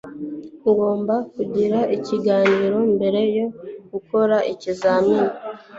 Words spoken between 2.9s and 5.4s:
mbere yo gukora ikizamini